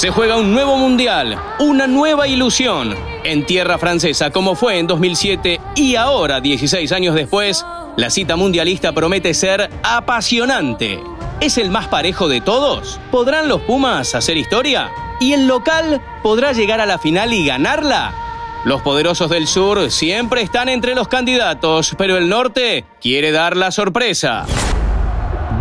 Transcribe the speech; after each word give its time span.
Se 0.00 0.08
juega 0.08 0.38
un 0.38 0.50
nuevo 0.50 0.78
mundial, 0.78 1.38
una 1.58 1.86
nueva 1.86 2.26
ilusión. 2.26 2.96
En 3.22 3.44
tierra 3.44 3.76
francesa, 3.76 4.30
como 4.30 4.54
fue 4.54 4.78
en 4.78 4.86
2007 4.86 5.60
y 5.76 5.94
ahora, 5.96 6.40
16 6.40 6.90
años 6.92 7.14
después, 7.14 7.66
la 7.98 8.08
cita 8.08 8.34
mundialista 8.34 8.94
promete 8.94 9.34
ser 9.34 9.68
apasionante. 9.82 11.02
¿Es 11.42 11.58
el 11.58 11.70
más 11.70 11.88
parejo 11.88 12.30
de 12.30 12.40
todos? 12.40 12.98
¿Podrán 13.10 13.50
los 13.50 13.60
Pumas 13.60 14.14
hacer 14.14 14.38
historia? 14.38 14.90
¿Y 15.20 15.34
el 15.34 15.46
local 15.46 16.00
podrá 16.22 16.52
llegar 16.52 16.80
a 16.80 16.86
la 16.86 16.98
final 16.98 17.34
y 17.34 17.44
ganarla? 17.44 18.14
Los 18.64 18.80
poderosos 18.80 19.28
del 19.28 19.46
sur 19.46 19.90
siempre 19.90 20.40
están 20.40 20.70
entre 20.70 20.94
los 20.94 21.08
candidatos, 21.08 21.94
pero 21.98 22.16
el 22.16 22.30
norte 22.30 22.86
quiere 23.02 23.32
dar 23.32 23.54
la 23.54 23.70
sorpresa. 23.70 24.46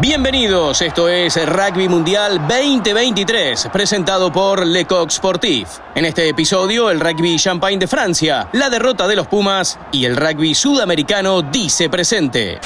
Bienvenidos, 0.01 0.81
esto 0.81 1.09
es 1.09 1.35
Rugby 1.45 1.89
Mundial 1.89 2.47
2023, 2.47 3.67
presentado 3.67 4.31
por 4.31 4.65
Lecoq 4.65 5.09
Sportif. 5.11 5.67
En 5.93 6.05
este 6.05 6.29
episodio, 6.29 6.89
el 6.89 7.01
rugby 7.01 7.37
champagne 7.37 7.79
de 7.79 7.85
Francia, 7.85 8.47
la 8.53 8.69
derrota 8.69 9.09
de 9.09 9.17
los 9.17 9.27
Pumas 9.27 9.77
y 9.91 10.05
el 10.05 10.15
rugby 10.15 10.55
sudamericano 10.55 11.41
dice 11.41 11.89
presente. 11.89 12.61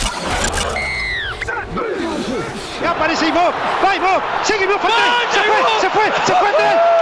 Aparece 2.87 3.27
Ivo, 3.29 3.51
va 3.83 3.95
Ivo, 3.95 4.21
sigue 4.43 4.65
Ivo 4.65 4.73
se 4.73 5.39
fue, 5.39 5.81
se 5.81 5.89
fue, 5.89 6.05
se 6.27 6.33
fue 6.35 6.49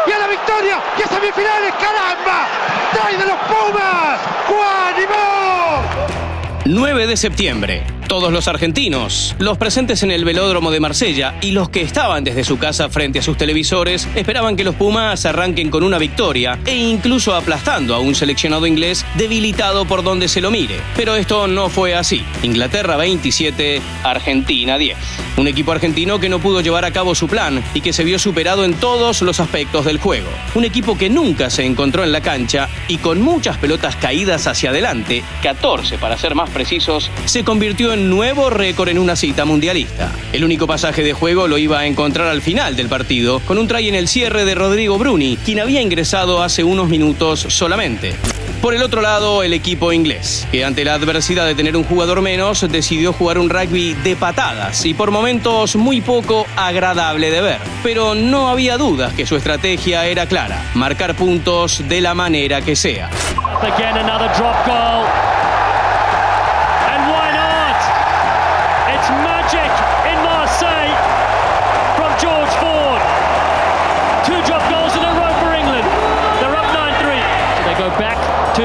y 0.08 0.12
a 0.14 0.18
la 0.18 0.28
victoria, 0.28 0.80
y 0.98 1.02
a 1.02 1.08
semifinales, 1.08 1.74
caramba, 1.74 2.48
trae 2.94 3.18
de 3.18 3.26
los 3.26 3.38
Pumas, 3.50 4.20
Juan 4.48 4.96
Ivo. 4.98 6.22
9 6.64 7.08
de 7.08 7.18
septiembre, 7.18 7.84
todos 8.12 8.34
los 8.34 8.50
argentinos, 8.50 9.38
los 9.40 9.58
presentes 9.58 10.04
en 10.04 10.12
el 10.12 10.26
velódromo 10.26 10.70
de 10.70 10.82
Marsella 10.82 11.36
y 11.40 11.52
los 11.52 11.70
que 11.70 11.80
estaban 11.80 12.26
desde 12.26 12.44
su 12.44 12.60
casa 12.60 12.90
frente 12.90 13.20
a 13.20 13.22
sus 13.22 13.38
televisores 13.38 14.06
esperaban 14.16 14.58
que 14.58 14.66
los 14.66 14.76
Pumas 14.76 15.26
arranquen 15.26 15.70
con 15.70 15.82
una 15.82 15.98
victoria 15.98 16.60
e 16.66 16.76
incluso 16.76 17.34
aplastando 17.34 17.96
a 17.96 18.00
un 18.00 18.14
seleccionado 18.14 18.68
inglés 18.68 19.06
debilitado 19.16 19.86
por 19.86 20.04
donde 20.04 20.28
se 20.28 20.42
lo 20.42 20.52
mire. 20.52 20.76
Pero 20.98 21.16
esto 21.16 21.48
no 21.48 21.70
fue 21.70 21.96
así. 21.96 22.22
Inglaterra 22.44 22.98
27, 22.98 23.82
Argentina 24.04 24.78
10. 24.78 24.98
Un 25.38 25.48
equipo 25.48 25.72
argentino 25.72 26.20
que 26.20 26.30
no 26.30 26.40
pudo 26.40 26.62
llevar 26.62 26.86
a 26.86 26.92
cabo 26.92 27.16
su 27.16 27.28
plan 27.28 27.64
y 27.74 27.82
que 27.82 27.94
se 27.94 28.04
vio 28.04 28.20
superado 28.20 28.66
en 28.66 28.74
todos 28.74 29.22
los 29.22 29.40
aspectos 29.40 29.86
del 29.86 29.98
juego. 29.98 30.30
Un 30.56 30.66
equipo 30.66 30.98
que 30.98 31.10
nunca 31.10 31.50
se 31.50 31.66
encontró 31.66 32.04
en 32.04 32.12
la 32.12 32.22
cancha 32.22 32.70
y 32.88 32.98
con 32.98 33.22
muchas 33.22 33.58
pelotas 33.58 33.96
caídas 33.96 34.48
hacia 34.48 34.72
adelante, 34.72 35.24
14 35.42 35.98
para 35.98 36.18
ser 36.18 36.36
más 36.36 36.50
precisos, 36.50 37.10
se 37.26 37.44
convirtió 37.44 37.94
en 37.94 38.10
nuevo 38.10 38.50
récord 38.50 38.90
en 38.90 39.00
una 39.00 39.16
cita 39.16 39.46
mundialista. 39.46 40.12
El 40.34 40.44
único 40.44 40.68
pasaje 40.68 41.04
de 41.04 41.14
juego 41.14 41.48
lo 41.48 41.58
iba 41.58 41.80
a 41.80 41.88
encontrar 41.88 42.28
al 42.28 42.42
final 42.42 42.76
del 42.76 42.90
partido, 42.90 43.40
con 43.42 43.58
un 43.58 43.68
try 43.68 43.88
en 43.88 43.96
el 43.96 44.08
cierre 44.08 44.46
de 44.46 44.56
Rodrigo 44.56 44.98
Bruni, 44.98 45.38
quien 45.38 45.60
había 45.60 45.82
ingresado 45.82 46.44
hace 46.44 46.64
unos 46.64 46.90
minutos 46.90 47.46
solamente. 47.50 48.16
Por 48.62 48.76
el 48.76 48.84
otro 48.84 49.02
lado, 49.02 49.42
el 49.42 49.54
equipo 49.54 49.92
inglés, 49.92 50.48
que 50.52 50.64
ante 50.64 50.86
la 50.86 50.94
adversidad 50.94 51.48
de 51.48 51.56
tener 51.56 51.76
un 51.76 51.84
jugador 51.84 52.22
menos, 52.22 52.64
decidió 52.70 53.12
jugar 53.12 53.40
un 53.40 53.50
rugby 53.50 53.96
de 53.96 54.16
patadas 54.16 54.86
y 54.86 54.94
por 54.94 55.10
momentos 55.10 55.76
muy 55.76 56.00
poco 56.00 56.46
agradable 56.56 57.32
de 57.32 57.42
ver. 57.42 57.58
Pero 57.82 58.14
no 58.14 58.50
había 58.50 58.78
dudas 58.78 59.14
que 59.14 59.26
su 59.26 59.36
estrategia 59.36 60.06
era 60.06 60.28
clara, 60.28 60.64
marcar 60.76 61.16
puntos 61.16 61.84
de 61.90 62.02
la 62.02 62.14
manera 62.14 62.62
que 62.62 62.76
sea. 62.76 63.10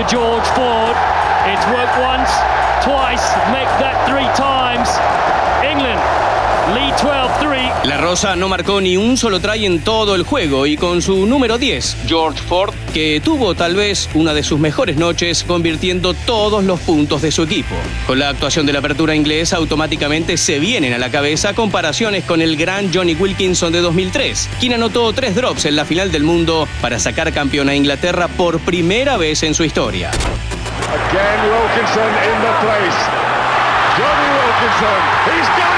George 0.05 0.45
Ford. 0.53 0.97
It's 1.49 1.67
worked 1.73 1.97
once, 2.03 2.29
twice, 2.85 3.25
make 3.49 3.71
that 3.81 3.97
three 4.09 4.29
times. 4.37 4.91
Rosa 8.07 8.37
no 8.37 8.49
marcó 8.49 8.81
ni 8.81 8.97
un 8.97 9.17
solo 9.17 9.41
try 9.41 9.67
en 9.67 9.81
todo 9.81 10.15
el 10.15 10.23
juego 10.23 10.65
y 10.69 10.77
con 10.77 11.03
su 11.03 11.27
número 11.27 11.59
10, 11.59 12.05
George 12.07 12.41
Ford, 12.41 12.73
que 12.95 13.21
tuvo 13.21 13.57
tal 13.57 13.75
vez 13.75 14.09
una 14.15 14.33
de 14.33 14.45
sus 14.45 14.61
mejores 14.61 14.97
noches 14.97 15.43
convirtiendo 15.43 16.15
todos 16.15 16.63
los 16.63 16.79
puntos 16.79 17.21
de 17.21 17.33
su 17.33 17.43
equipo. 17.43 17.75
Con 18.07 18.21
la 18.21 18.29
actuación 18.29 18.65
de 18.65 18.73
la 18.75 18.79
apertura 18.79 19.17
inglesa 19.17 19.57
automáticamente 19.57 20.37
se 20.37 20.61
vienen 20.61 20.93
a 20.93 20.99
la 20.99 21.11
cabeza 21.11 21.53
comparaciones 21.53 22.23
con 22.23 22.43
el 22.43 22.57
gran 22.57 22.95
Johnny 22.95 23.17
Wilkinson 23.17 23.73
de 23.73 23.81
2003, 23.81 24.51
quien 24.61 24.75
anotó 24.75 25.13
tres 25.13 25.35
drops 25.35 25.65
en 25.65 25.75
la 25.75 25.85
final 25.85 26.13
del 26.13 26.23
mundo 26.23 26.69
para 26.81 27.01
sacar 27.01 27.33
campeón 27.33 27.69
a 27.69 27.75
Inglaterra 27.75 28.29
por 28.29 28.61
primera 28.61 29.17
vez 29.17 29.43
en 29.43 29.53
su 29.53 29.65
historia. 29.65 30.13
Wilkinson. 31.51 32.07
Johnny 33.97 34.29
Wilkinson, 34.31 35.76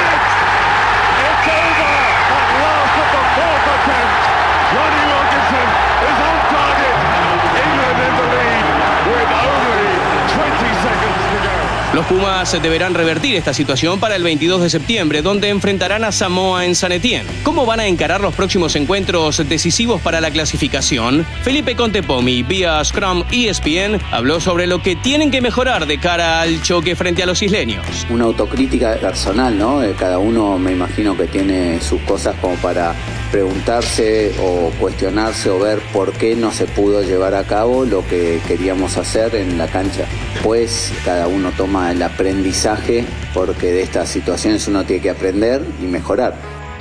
Pumas 12.08 12.56
deberán 12.62 12.94
revertir 12.94 13.36
esta 13.36 13.52
situación 13.52 14.00
para 14.00 14.16
el 14.16 14.22
22 14.22 14.62
de 14.62 14.70
septiembre, 14.70 15.20
donde 15.20 15.50
enfrentarán 15.50 16.04
a 16.04 16.10
Samoa 16.10 16.64
en 16.64 16.74
San 16.74 16.91
Etienne. 16.91 17.28
¿Cómo 17.42 17.66
van 17.66 17.80
a 17.80 17.86
encarar 17.86 18.22
los 18.22 18.34
próximos 18.34 18.76
encuentros 18.76 19.46
decisivos 19.46 20.00
para 20.00 20.22
la 20.22 20.30
clasificación? 20.30 21.26
Felipe 21.42 21.76
Contepomi, 21.76 22.42
vía 22.42 22.82
Scrum 22.82 23.24
ESPN, 23.30 24.00
habló 24.10 24.41
sobre 24.41 24.66
lo 24.66 24.82
que 24.82 24.96
tienen 24.96 25.30
que 25.30 25.42
mejorar 25.42 25.84
de 25.84 26.00
cara 26.00 26.41
al 26.41 26.62
choque 26.62 26.96
frente 26.96 27.22
a 27.22 27.26
los 27.26 27.42
isleños. 27.42 27.84
Una 28.08 28.25
autocrítica 28.25 28.96
personal, 28.96 29.58
¿no? 29.58 29.82
Eh, 29.82 29.94
cada 29.98 30.19
uno 30.19 30.58
me 30.58 30.72
imagino 30.72 31.14
que 31.14 31.26
tiene 31.26 31.78
sus 31.82 32.00
cosas 32.00 32.34
como 32.40 32.54
para 32.54 32.94
preguntarse 33.30 34.34
o 34.40 34.70
cuestionarse 34.78 35.50
o 35.50 35.58
ver 35.58 35.80
por 35.92 36.12
qué 36.12 36.34
no 36.34 36.52
se 36.52 36.66
pudo 36.66 37.02
llevar 37.02 37.34
a 37.34 37.44
cabo 37.44 37.84
lo 37.84 38.06
que 38.06 38.40
queríamos 38.46 38.96
hacer 38.96 39.34
en 39.34 39.58
la 39.58 39.66
cancha. 39.66 40.06
Pues 40.42 40.92
cada 41.04 41.28
uno 41.28 41.52
toma 41.56 41.90
el 41.90 42.02
aprendizaje 42.02 43.04
porque 43.34 43.72
de 43.72 43.82
estas 43.82 44.08
situaciones 44.08 44.66
uno 44.68 44.84
tiene 44.84 45.02
que 45.02 45.10
aprender 45.10 45.64
y 45.80 45.84
mejorar. 45.84 46.34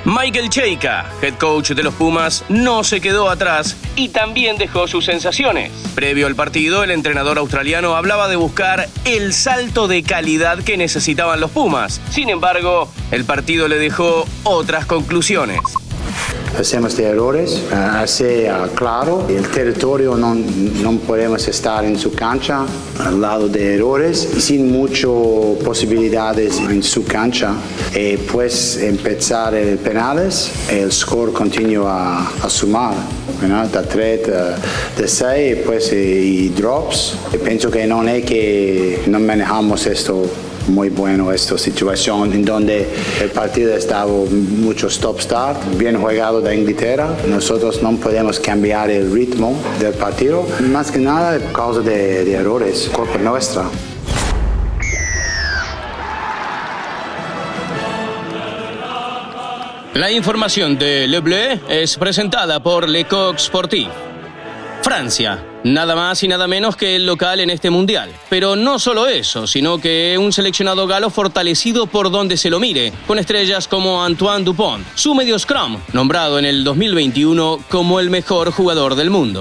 Michael 0.04 0.48
Cheika, 0.48 1.10
head 1.20 1.34
coach 1.34 1.72
de 1.72 1.82
los 1.82 1.92
Pumas, 1.92 2.44
no 2.48 2.84
se 2.84 3.00
quedó 3.00 3.28
atrás 3.28 3.76
y 3.96 4.08
también 4.08 4.56
dejó 4.56 4.86
sus 4.86 5.04
sensaciones. 5.04 5.70
Previo 5.94 6.26
al 6.26 6.36
partido, 6.36 6.82
el 6.84 6.92
entrenador 6.92 7.36
australiano 7.36 7.94
hablaba 7.94 8.28
de 8.28 8.36
buscar 8.36 8.88
el 9.04 9.34
salto 9.34 9.88
de 9.88 10.02
calidad 10.02 10.62
que 10.62 10.76
necesitaban 10.76 11.40
los 11.40 11.50
Pumas. 11.50 12.00
Sin 12.10 12.30
embargo, 12.30 12.90
el 13.10 13.24
partido 13.24 13.68
le 13.68 13.78
dejó 13.78 14.26
otras 14.44 14.86
conclusiones. 14.86 15.60
Hacemos 16.58 16.96
de 16.96 17.04
errores, 17.04 17.60
hace 17.72 18.50
claro, 18.74 19.26
el 19.28 19.46
territorio 19.48 20.16
no, 20.16 20.34
no 20.34 20.98
podemos 20.98 21.46
estar 21.48 21.84
en 21.84 21.98
su 21.98 22.12
cancha 22.12 22.64
al 22.98 23.20
lado 23.20 23.48
de 23.48 23.74
errores, 23.74 24.28
sin 24.38 24.70
muchas 24.70 25.10
posibilidades 25.64 26.58
en 26.58 26.82
su 26.82 27.04
cancha. 27.04 27.54
Y 27.94 28.16
pues 28.16 28.76
empezar 28.78 29.54
el 29.54 29.78
penales, 29.78 30.50
el 30.70 30.92
score 30.92 31.32
continúa 31.32 32.28
a 32.42 32.50
sumar. 32.50 32.94
¿no? 33.46 33.68
Da 33.68 33.82
3, 33.82 34.20
de 34.96 35.08
6 35.08 35.58
pues 35.64 35.92
y 35.92 36.48
drops. 36.50 37.14
Pienso 37.44 37.70
que 37.70 37.86
no 37.86 38.02
es 38.08 38.24
que 38.24 39.02
no 39.06 39.20
manejamos 39.20 39.86
esto 39.86 40.24
muy 40.68 40.90
bueno 40.90 41.32
esta 41.32 41.56
situación 41.58 42.32
en 42.32 42.44
donde 42.44 42.86
el 43.20 43.30
partido 43.30 43.74
estaba 43.74 44.10
mucho 44.10 44.88
stop-start, 44.88 45.76
bien 45.76 46.00
jugado 46.00 46.40
de 46.40 46.56
Inglaterra. 46.56 47.16
Nosotros 47.26 47.82
no 47.82 47.96
podemos 47.96 48.38
cambiar 48.38 48.90
el 48.90 49.12
ritmo 49.12 49.58
del 49.78 49.94
partido, 49.94 50.46
más 50.70 50.90
que 50.90 50.98
nada 50.98 51.38
por 51.38 51.52
causa 51.52 51.80
de, 51.80 52.32
errores, 52.32 52.90
culpa 52.92 53.18
nuestra. 53.18 53.64
La 59.94 60.12
información 60.12 60.78
de 60.78 61.08
Le 61.08 61.20
Bleu 61.20 61.58
es 61.68 61.96
presentada 61.96 62.62
por 62.62 62.88
Le 62.88 63.04
Coq 63.06 63.38
Sportif. 63.38 63.88
Francia, 64.82 65.42
nada 65.64 65.94
más 65.94 66.22
y 66.22 66.28
nada 66.28 66.46
menos 66.46 66.76
que 66.76 66.96
el 66.96 67.06
local 67.06 67.40
en 67.40 67.50
este 67.50 67.70
mundial. 67.70 68.12
Pero 68.28 68.56
no 68.56 68.78
solo 68.78 69.06
eso, 69.06 69.46
sino 69.46 69.78
que 69.78 70.16
un 70.18 70.32
seleccionado 70.32 70.86
galo 70.86 71.10
fortalecido 71.10 71.86
por 71.86 72.10
donde 72.10 72.36
se 72.36 72.50
lo 72.50 72.60
mire, 72.60 72.92
con 73.06 73.18
estrellas 73.18 73.68
como 73.68 74.04
Antoine 74.04 74.44
Dupont, 74.44 74.84
su 74.94 75.14
medio 75.14 75.38
scrum, 75.38 75.78
nombrado 75.92 76.38
en 76.38 76.44
el 76.44 76.64
2021 76.64 77.60
como 77.68 78.00
el 78.00 78.10
mejor 78.10 78.50
jugador 78.50 78.94
del 78.94 79.10
mundo. 79.10 79.40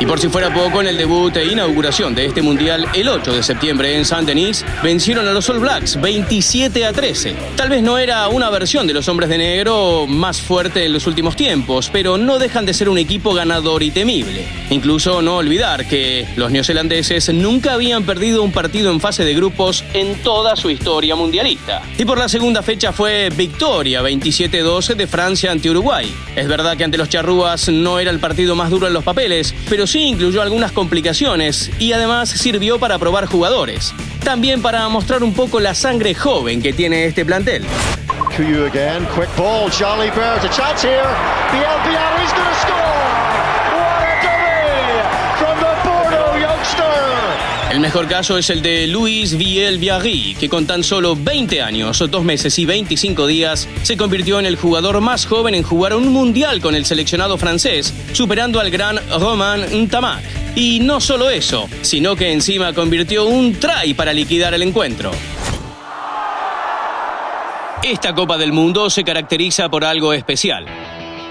Y 0.00 0.06
por 0.06 0.18
si 0.18 0.28
fuera 0.28 0.52
poco, 0.52 0.80
en 0.80 0.88
el 0.88 0.96
debut 0.96 1.36
e 1.36 1.44
inauguración 1.44 2.14
de 2.16 2.26
este 2.26 2.42
mundial, 2.42 2.88
el 2.94 3.08
8 3.08 3.32
de 3.32 3.42
septiembre 3.44 3.96
en 3.96 4.04
Saint-Denis, 4.04 4.64
vencieron 4.82 5.28
a 5.28 5.32
los 5.32 5.48
All 5.48 5.60
Blacks 5.60 6.00
27 6.00 6.84
a 6.84 6.92
13. 6.92 7.36
Tal 7.56 7.68
vez 7.68 7.82
no 7.82 7.96
era 7.96 8.26
una 8.26 8.50
versión 8.50 8.88
de 8.88 8.92
los 8.92 9.08
hombres 9.08 9.28
de 9.30 9.38
negro 9.38 10.06
más 10.08 10.40
fuerte 10.40 10.84
en 10.84 10.92
los 10.92 11.06
últimos 11.06 11.36
tiempos, 11.36 11.90
pero 11.92 12.18
no 12.18 12.40
dejan 12.40 12.66
de 12.66 12.74
ser 12.74 12.88
un 12.88 12.98
equipo 12.98 13.34
ganador 13.34 13.84
y 13.84 13.92
temible. 13.92 14.44
Incluso 14.70 15.22
no 15.22 15.36
olvidar 15.36 15.86
que 15.86 16.26
los 16.36 16.50
neozelandeses 16.50 17.32
nunca 17.32 17.74
habían 17.74 18.02
perdido 18.02 18.42
un 18.42 18.50
partido 18.50 18.90
en 18.90 19.00
fase 19.00 19.24
de 19.24 19.34
grupos 19.34 19.84
en 19.94 20.16
toda 20.22 20.56
su 20.56 20.70
historia 20.70 21.14
mundialista. 21.14 21.82
Y 21.96 22.04
por 22.04 22.18
la 22.18 22.28
segunda 22.28 22.62
fecha 22.62 22.92
fue 22.92 23.30
victoria 23.30 24.02
27-12 24.02 24.96
de 24.96 25.06
Francia 25.06 25.52
ante 25.52 25.70
Uruguay. 25.70 26.12
Es 26.34 26.48
verdad 26.48 26.76
que 26.76 26.84
ante 26.84 26.98
los 26.98 27.08
charrúas 27.08 27.68
no 27.68 28.00
era 28.00 28.10
el 28.10 28.18
partido 28.18 28.56
más 28.56 28.70
duro 28.70 28.88
en 28.88 28.92
los 28.92 29.04
papeles, 29.04 29.54
pero 29.70 29.86
incluyó 30.00 30.42
algunas 30.42 30.72
complicaciones 30.72 31.70
y 31.78 31.92
además 31.92 32.28
sirvió 32.28 32.78
para 32.78 32.98
probar 32.98 33.26
jugadores. 33.26 33.94
También 34.24 34.62
para 34.62 34.88
mostrar 34.88 35.22
un 35.22 35.34
poco 35.34 35.60
la 35.60 35.74
sangre 35.74 36.14
joven 36.14 36.62
que 36.62 36.72
tiene 36.72 37.04
este 37.06 37.24
plantel. 37.24 37.64
El 47.74 47.80
mejor 47.80 48.06
caso 48.06 48.38
es 48.38 48.50
el 48.50 48.62
de 48.62 48.86
Luis 48.86 49.36
Viel 49.36 49.78
Biarri, 49.78 50.36
que 50.38 50.48
con 50.48 50.64
tan 50.64 50.84
solo 50.84 51.16
20 51.16 51.60
años, 51.60 52.04
2 52.08 52.22
meses 52.22 52.56
y 52.60 52.66
25 52.66 53.26
días, 53.26 53.68
se 53.82 53.96
convirtió 53.96 54.38
en 54.38 54.46
el 54.46 54.54
jugador 54.54 55.00
más 55.00 55.26
joven 55.26 55.56
en 55.56 55.64
jugar 55.64 55.92
un 55.92 56.12
mundial 56.12 56.60
con 56.60 56.76
el 56.76 56.84
seleccionado 56.84 57.36
francés, 57.36 57.92
superando 58.12 58.60
al 58.60 58.70
gran 58.70 59.00
Roman 59.18 59.62
Ntamak. 59.72 60.22
Y 60.54 60.78
no 60.78 61.00
solo 61.00 61.30
eso, 61.30 61.68
sino 61.82 62.14
que 62.14 62.32
encima 62.32 62.72
convirtió 62.74 63.24
un 63.24 63.58
try 63.58 63.92
para 63.94 64.12
liquidar 64.12 64.54
el 64.54 64.62
encuentro. 64.62 65.10
Esta 67.82 68.14
Copa 68.14 68.38
del 68.38 68.52
Mundo 68.52 68.88
se 68.88 69.02
caracteriza 69.02 69.68
por 69.68 69.84
algo 69.84 70.12
especial. 70.12 70.64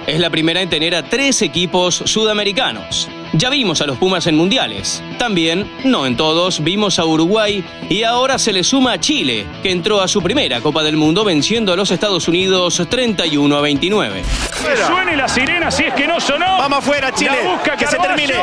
Es 0.05 0.19
la 0.19 0.29
primera 0.29 0.61
en 0.61 0.69
tener 0.69 0.93
a 0.93 1.03
tres 1.03 1.41
equipos 1.41 1.95
sudamericanos. 2.03 3.07
Ya 3.33 3.49
vimos 3.49 3.81
a 3.81 3.87
los 3.87 3.97
Pumas 3.97 4.27
en 4.27 4.35
mundiales. 4.35 5.01
También, 5.17 5.69
no 5.83 6.05
en 6.05 6.15
todos, 6.15 6.63
vimos 6.63 6.99
a 6.99 7.05
Uruguay 7.05 7.63
y 7.89 8.03
ahora 8.03 8.37
se 8.37 8.53
le 8.53 8.63
suma 8.63 8.93
a 8.93 8.99
Chile, 8.99 9.45
que 9.63 9.71
entró 9.71 10.01
a 10.01 10.07
su 10.07 10.21
primera 10.21 10.61
Copa 10.61 10.83
del 10.83 10.97
Mundo 10.97 11.23
venciendo 11.23 11.73
a 11.73 11.75
los 11.75 11.89
Estados 11.89 12.27
Unidos 12.27 12.81
31 12.87 13.55
a 13.55 13.61
29. 13.61 14.21
Que 14.21 14.83
suene 14.83 15.17
la 15.17 15.27
sirena 15.27 15.71
si 15.71 15.83
es 15.85 15.93
que 15.93 16.07
no 16.07 16.19
sonó. 16.19 16.45
Vamos 16.57 16.79
afuera, 16.79 17.11
Chile. 17.11 17.31
La 17.43 17.49
busca 17.53 17.75
que 17.75 17.87
se 17.87 17.97
termine. 17.97 18.35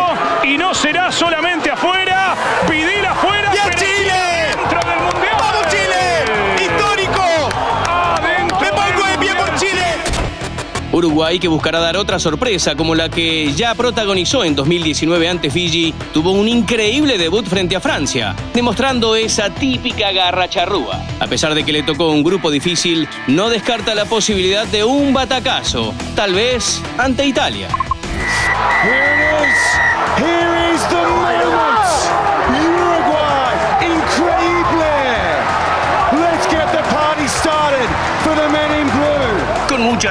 Y 0.42 0.58
no 0.58 0.74
será 0.74 1.12
solamente 1.12 1.70
afuera. 1.70 2.34
Pedir 2.66 3.06
afuera. 3.06 3.52
¡Y 3.54 3.58
a 3.58 3.74
Chile! 3.74 3.89
Uruguay, 11.00 11.38
que 11.38 11.48
buscará 11.48 11.80
dar 11.80 11.96
otra 11.96 12.18
sorpresa 12.18 12.74
como 12.74 12.94
la 12.94 13.08
que 13.08 13.52
ya 13.54 13.74
protagonizó 13.74 14.44
en 14.44 14.54
2019 14.54 15.28
ante 15.28 15.50
Fiji, 15.50 15.94
tuvo 16.12 16.32
un 16.32 16.46
increíble 16.46 17.16
debut 17.16 17.46
frente 17.46 17.74
a 17.74 17.80
Francia, 17.80 18.36
demostrando 18.52 19.16
esa 19.16 19.48
típica 19.50 20.12
garra 20.12 20.48
charrúa. 20.48 21.02
A 21.18 21.26
pesar 21.26 21.54
de 21.54 21.64
que 21.64 21.72
le 21.72 21.82
tocó 21.82 22.10
un 22.10 22.22
grupo 22.22 22.50
difícil, 22.50 23.08
no 23.26 23.48
descarta 23.48 23.94
la 23.94 24.04
posibilidad 24.04 24.66
de 24.66 24.84
un 24.84 25.14
batacazo, 25.14 25.94
tal 26.14 26.34
vez 26.34 26.82
ante 26.98 27.26
Italia. 27.26 27.68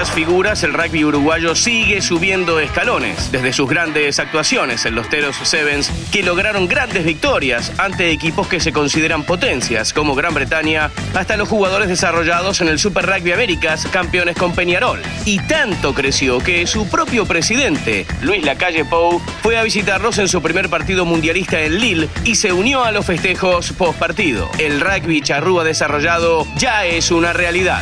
Figuras, 0.08 0.64
el 0.64 0.74
rugby 0.74 1.04
uruguayo 1.04 1.56
sigue 1.56 2.02
subiendo 2.02 2.60
escalones, 2.62 3.32
desde 3.34 3.52
sus 3.52 3.70
grandes 3.70 4.18
actuaciones 4.20 4.86
en 4.86 4.96
los 4.96 5.10
Teros 5.10 5.36
Sevens, 5.44 5.92
que 6.12 6.24
lograron 6.24 6.70
grandes 6.70 7.04
victorias 7.04 7.74
ante 7.78 8.10
equipos 8.10 8.48
que 8.48 8.62
se 8.62 8.72
consideran 8.72 9.24
potencias, 9.24 9.92
como 9.92 10.16
Gran 10.16 10.34
Bretaña, 10.34 10.90
hasta 11.14 11.36
los 11.36 11.50
jugadores 11.50 11.90
desarrollados 11.90 12.62
en 12.62 12.70
el 12.70 12.80
Super 12.80 13.06
Rugby 13.06 13.34
Américas, 13.34 13.88
campeones 13.92 14.38
con 14.38 14.56
Peñarol. 14.56 15.02
Y 15.26 15.40
tanto 15.40 15.94
creció 15.94 16.40
que 16.40 16.66
su 16.66 16.88
propio 16.88 17.26
presidente, 17.26 18.06
Luis 18.22 18.46
Lacalle 18.46 18.86
Pou, 18.86 19.22
fue 19.44 19.58
a 19.58 19.64
visitarlos 19.64 20.18
en 20.18 20.30
su 20.30 20.42
primer 20.42 20.70
partido 20.70 21.04
mundialista 21.04 21.60
en 21.60 21.78
Lille 21.78 22.10
y 22.24 22.36
se 22.36 22.54
unió 22.54 22.86
a 22.86 22.92
los 22.92 23.06
festejos 23.06 23.74
post 23.74 24.00
partido. 24.00 24.50
El 24.60 24.80
rugby 24.80 25.22
charrúa 25.22 25.66
desarrollado 25.66 26.48
ya 26.56 26.86
es 26.86 27.12
una 27.12 27.34
realidad. 27.34 27.82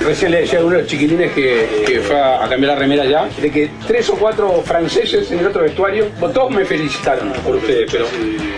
Recién 0.00 0.32
le 0.32 0.42
decía 0.42 0.58
a 0.58 0.64
uno 0.64 0.76
de 0.76 0.82
los 0.82 0.90
chiquilines 0.90 1.32
que, 1.32 2.02
fue 2.06 2.20
a 2.20 2.46
cambiar 2.48 2.74
la 2.74 2.78
remera 2.78 3.04
ya, 3.04 3.26
de 3.40 3.50
que 3.50 3.70
tres 3.86 4.08
o 4.10 4.14
cuatro 4.16 4.62
franceses 4.62 5.30
en 5.30 5.38
el 5.38 5.46
otro 5.46 5.62
vestuario, 5.62 6.06
todos 6.18 6.50
me 6.50 6.64
felicitaron 6.64 7.32
por 7.44 7.56
ustedes, 7.56 7.90
pero 7.90 8.06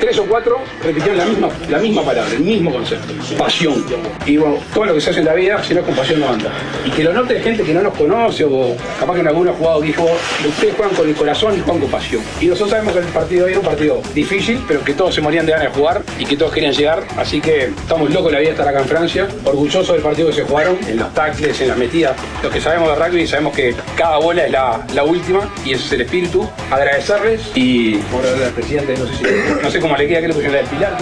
tres 0.00 0.18
o 0.18 0.24
cuatro 0.24 0.58
repitieron 0.82 1.18
la 1.18 1.24
misma, 1.24 1.48
la 1.68 1.78
misma 1.78 2.02
palabra, 2.02 2.32
el 2.32 2.40
mismo 2.40 2.72
concepto, 2.72 3.12
pasión. 3.38 3.84
Y 4.24 4.36
bueno, 4.36 4.58
todo 4.74 4.86
lo 4.86 4.94
que 4.94 5.00
se 5.00 5.10
hace 5.10 5.20
en 5.20 5.26
la 5.26 5.34
vida, 5.34 5.62
si 5.62 5.74
no 5.74 5.80
es 5.80 5.86
con 5.86 5.94
pasión 5.94 6.20
no 6.20 6.28
anda. 6.28 6.50
Y 6.84 6.90
que 6.90 7.04
lo 7.04 7.12
note 7.12 7.40
gente 7.40 7.62
que 7.62 7.74
no 7.74 7.82
nos 7.82 7.94
conoce 7.94 8.44
o 8.44 8.76
capaz 8.98 9.14
que 9.14 9.20
en 9.20 9.28
alguno 9.28 9.50
ha 9.50 9.54
jugado 9.54 9.80
dijo, 9.80 10.04
ustedes 10.46 10.74
juegan 10.74 10.94
con 10.94 11.08
el 11.08 11.14
corazón 11.14 11.56
y 11.56 11.60
juegan 11.60 11.80
con 11.80 11.90
pasión. 11.90 12.22
Y 12.40 12.46
nosotros 12.46 12.70
sabemos 12.70 12.94
que 12.94 13.00
el 13.00 13.06
partido 13.06 13.44
hoy 13.44 13.52
era 13.52 13.60
un 13.60 13.66
partido 13.66 14.02
difícil, 14.14 14.64
pero 14.66 14.82
que 14.82 14.94
todos 14.94 15.14
se 15.14 15.20
morían 15.20 15.46
de 15.46 15.52
ganas 15.52 15.68
de 15.68 15.78
jugar 15.78 16.02
y 16.18 16.24
que 16.24 16.36
todos 16.36 16.52
querían 16.52 16.72
llegar, 16.72 17.04
así 17.16 17.40
que 17.40 17.66
estamos 17.66 18.10
locos 18.10 18.32
la 18.32 18.38
vida 18.38 18.48
de 18.48 18.54
estar 18.54 18.68
acá 18.68 18.80
en 18.80 18.88
Francia, 18.88 19.28
orgullosos 19.44 19.94
del 19.94 20.02
partido 20.02 20.28
que 20.28 20.34
se 20.34 20.42
jugaron, 20.42 20.78
en 20.86 20.96
los 20.96 21.08
tackles, 21.26 21.60
en 21.60 21.68
las 21.68 21.76
metidas, 21.76 22.16
los 22.42 22.52
que 22.52 22.60
sabemos 22.60 22.88
de 22.88 23.04
rugby 23.04 23.26
sabemos 23.26 23.54
que 23.54 23.74
cada 23.96 24.18
bola 24.18 24.44
es 24.44 24.50
la, 24.52 24.80
la 24.94 25.04
última 25.04 25.48
y 25.64 25.72
ese 25.72 25.84
es 25.86 25.92
el 25.92 26.00
espíritu. 26.02 26.48
Agradecerles 26.70 27.50
y 27.54 27.96
por 27.96 28.24
el 28.24 28.52
presidente, 28.52 28.96
no 28.96 29.06
sé, 29.06 29.16
si, 29.16 29.62
no 29.62 29.70
sé 29.70 29.80
cómo 29.80 29.96
le 29.96 30.06
queda 30.06 30.20
que 30.20 30.28
le 30.28 30.34
pusieron 30.34 30.56
el 30.58 30.66
pilar. 30.66 30.96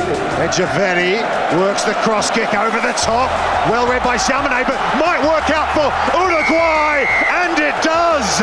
Echeverry 0.45 1.17
works 1.59 1.85
the 1.85 1.95
cross 2.03 2.31
kick 2.31 2.53
over 2.55 2.81
the 2.81 2.95
top. 2.95 3.31
Well 3.71 3.87
read 3.87 4.03
by 4.03 4.17
Chamonix, 4.17 4.67
but 4.67 4.79
might 4.99 5.23
work 5.23 5.49
out 5.51 5.69
for 5.75 5.91
Uruguay. 6.19 7.07
And 7.31 7.59
it 7.59 7.75
does. 7.83 8.43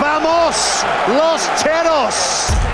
Vamos, 0.00 0.84
los 1.08 1.42
Teros. 1.62 2.65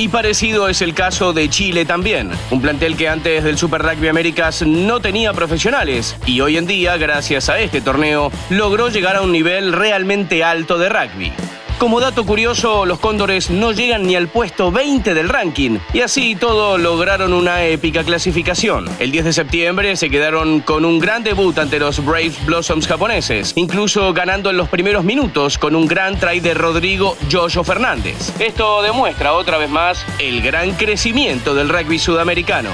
Y 0.00 0.08
parecido 0.08 0.66
es 0.70 0.80
el 0.80 0.94
caso 0.94 1.34
de 1.34 1.50
Chile 1.50 1.84
también, 1.84 2.30
un 2.50 2.62
plantel 2.62 2.96
que 2.96 3.06
antes 3.06 3.44
del 3.44 3.58
Super 3.58 3.82
Rugby 3.82 4.08
Américas 4.08 4.62
no 4.62 4.98
tenía 5.00 5.34
profesionales 5.34 6.16
y 6.24 6.40
hoy 6.40 6.56
en 6.56 6.66
día, 6.66 6.96
gracias 6.96 7.50
a 7.50 7.60
este 7.60 7.82
torneo, 7.82 8.32
logró 8.48 8.88
llegar 8.88 9.16
a 9.16 9.20
un 9.20 9.30
nivel 9.30 9.74
realmente 9.74 10.42
alto 10.42 10.78
de 10.78 10.88
rugby. 10.88 11.32
Como 11.80 11.98
dato 11.98 12.26
curioso, 12.26 12.84
los 12.84 12.98
Cóndores 12.98 13.48
no 13.48 13.72
llegan 13.72 14.02
ni 14.02 14.14
al 14.14 14.28
puesto 14.28 14.70
20 14.70 15.14
del 15.14 15.30
ranking 15.30 15.78
y 15.94 16.02
así 16.02 16.36
todo 16.36 16.76
lograron 16.76 17.32
una 17.32 17.64
épica 17.64 18.04
clasificación. 18.04 18.86
El 18.98 19.10
10 19.10 19.24
de 19.24 19.32
septiembre 19.32 19.96
se 19.96 20.10
quedaron 20.10 20.60
con 20.60 20.84
un 20.84 20.98
gran 20.98 21.24
debut 21.24 21.56
ante 21.56 21.78
los 21.78 22.04
Brave 22.04 22.32
Blossoms 22.44 22.86
japoneses, 22.86 23.54
incluso 23.56 24.12
ganando 24.12 24.50
en 24.50 24.58
los 24.58 24.68
primeros 24.68 25.04
minutos 25.04 25.56
con 25.56 25.74
un 25.74 25.88
gran 25.88 26.20
try 26.20 26.40
de 26.40 26.52
Rodrigo 26.52 27.16
Jojo 27.32 27.64
Fernández. 27.64 28.38
Esto 28.38 28.82
demuestra 28.82 29.32
otra 29.32 29.56
vez 29.56 29.70
más 29.70 30.04
el 30.18 30.42
gran 30.42 30.72
crecimiento 30.72 31.54
del 31.54 31.70
rugby 31.70 31.98
sudamericano. 31.98 32.68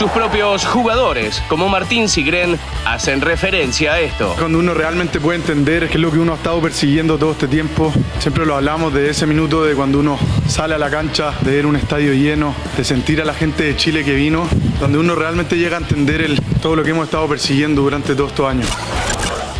Sus 0.00 0.10
propios 0.12 0.64
jugadores, 0.64 1.42
como 1.46 1.68
Martín 1.68 2.08
Sigren, 2.08 2.58
hacen 2.86 3.20
referencia 3.20 3.92
a 3.92 4.00
esto. 4.00 4.34
Cuando 4.38 4.58
uno 4.58 4.72
realmente 4.72 5.20
puede 5.20 5.38
entender 5.38 5.88
qué 5.90 5.96
es 5.96 6.00
lo 6.00 6.10
que 6.10 6.18
uno 6.18 6.32
ha 6.32 6.36
estado 6.36 6.58
persiguiendo 6.62 7.18
todo 7.18 7.32
este 7.32 7.48
tiempo, 7.48 7.92
siempre 8.18 8.46
lo 8.46 8.56
hablamos 8.56 8.94
de 8.94 9.10
ese 9.10 9.26
minuto 9.26 9.62
de 9.62 9.74
cuando 9.74 9.98
uno 9.98 10.18
sale 10.48 10.74
a 10.74 10.78
la 10.78 10.88
cancha, 10.88 11.34
de 11.42 11.54
ver 11.54 11.66
un 11.66 11.76
estadio 11.76 12.14
lleno, 12.14 12.54
de 12.78 12.82
sentir 12.82 13.20
a 13.20 13.26
la 13.26 13.34
gente 13.34 13.64
de 13.64 13.76
Chile 13.76 14.02
que 14.02 14.14
vino, 14.14 14.48
donde 14.80 14.96
uno 14.96 15.14
realmente 15.14 15.58
llega 15.58 15.76
a 15.76 15.80
entender 15.80 16.34
todo 16.62 16.76
lo 16.76 16.82
que 16.82 16.92
hemos 16.92 17.04
estado 17.04 17.28
persiguiendo 17.28 17.82
durante 17.82 18.14
todos 18.14 18.30
estos 18.30 18.48
años. 18.48 18.68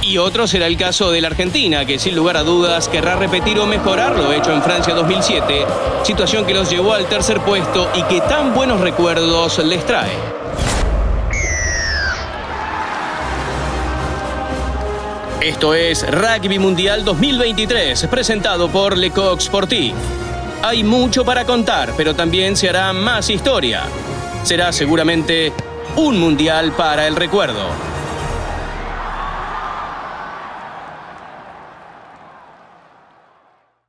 Y 0.03 0.17
otro 0.17 0.47
será 0.47 0.67
el 0.67 0.79
caso 0.79 1.11
de 1.11 1.21
la 1.21 1.29
Argentina, 1.29 1.85
que 1.85 1.99
sin 1.99 2.17
lugar 2.17 2.37
a 2.39 2.43
dudas 2.43 2.89
querrá 2.89 3.17
repetir 3.17 3.59
o 3.59 3.67
mejorar 3.67 4.17
lo 4.17 4.33
hecho 4.33 4.53
en 4.53 4.63
Francia 4.63 4.95
2007, 4.95 5.67
situación 6.05 6.47
que 6.47 6.55
los 6.55 6.71
llevó 6.71 6.95
al 6.95 7.07
tercer 7.07 7.41
puesto 7.41 7.89
y 7.95 8.03
que 8.05 8.21
tan 8.23 8.55
buenos 8.55 8.81
recuerdos 8.81 9.59
les 9.59 9.85
trae. 9.85 10.41
Esto 15.43 15.75
es 15.75 16.07
Rugby 16.11 16.59
Mundial 16.59 17.05
2023, 17.05 18.07
presentado 18.09 18.69
por 18.69 18.97
Lecoq 18.97 19.41
Sportif. 19.41 19.95
Hay 20.63 20.83
mucho 20.83 21.25
para 21.25 21.45
contar, 21.45 21.93
pero 21.97 22.15
también 22.15 22.57
se 22.57 22.69
hará 22.69 22.93
más 22.93 23.31
historia. 23.31 23.85
Será 24.43 24.73
seguramente 24.73 25.53
Un 25.97 26.19
mundial 26.21 26.73
para 26.73 27.07
el 27.07 27.17
recuerdo. 27.17 27.90